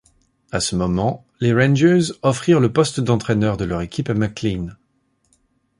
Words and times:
À 0.49 0.59
ce 0.61 0.75
moment, 0.75 1.27
les 1.41 1.53
Rangers 1.53 2.07
offrirent 2.23 2.59
le 2.59 2.73
poste 2.73 2.99
d'entraîneur 2.99 3.55
de 3.55 3.65
leur 3.65 3.81
équipe 3.81 4.09
à 4.09 4.15
McLean. 4.15 4.69